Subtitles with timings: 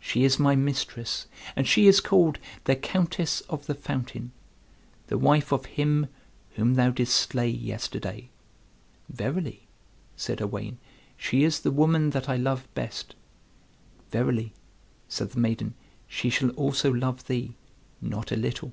[0.00, 4.32] She is my mistress, and she is called the Countess of the Fountain,
[5.08, 6.06] the wife of him
[6.54, 8.30] whom thou didst slay yesterday."
[9.10, 9.66] "Verily,"
[10.16, 10.78] said Owain,
[11.18, 13.14] "she is the woman that I love best."
[14.10, 14.54] "Verily,"
[15.10, 15.74] said the maiden,
[16.08, 17.52] "she shall also love thee,
[18.00, 18.72] not a little."